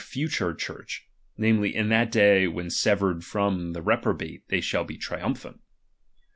[0.03, 1.05] future Church,
[1.37, 5.61] namely, in that day ^H when severed from the reprobate they shall be ^H triumphant.